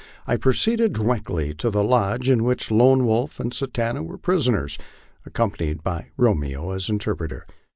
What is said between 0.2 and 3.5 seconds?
I proceeded di rectly to the lodge in which Lone Wolf